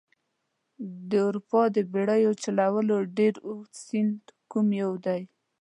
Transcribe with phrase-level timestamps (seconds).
[1.09, 5.21] د اروپا د بیړیو چلولو ډېر اوږد سیند کوم یو دي؟